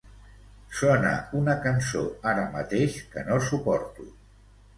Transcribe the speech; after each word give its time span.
Sona 0.77 1.11
una 1.39 1.55
cançó 1.65 2.01
ara 2.33 2.47
mateix 2.57 2.97
que 3.13 3.27
no 3.29 3.39
suporto. 3.53 4.09